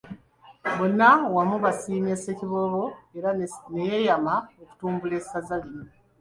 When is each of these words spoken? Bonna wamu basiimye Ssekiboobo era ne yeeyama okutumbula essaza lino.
Bonna 0.77 1.09
wamu 1.35 1.57
basiimye 1.63 2.13
Ssekiboobo 2.17 2.83
era 3.17 3.29
ne 3.73 3.81
yeeyama 3.89 4.35
okutumbula 4.61 5.15
essaza 5.21 5.55
lino. 5.63 5.85